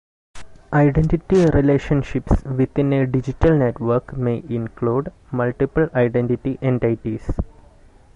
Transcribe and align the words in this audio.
Identity 0.73 1.45
relationships 1.53 2.43
within 2.45 2.91
a 2.91 3.05
digital 3.05 3.55
network 3.55 4.17
may 4.17 4.43
include 4.49 5.13
multiple 5.31 5.89
identity 5.93 6.57
entities. 6.59 7.29